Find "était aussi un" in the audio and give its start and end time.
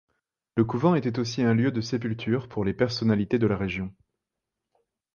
0.95-1.53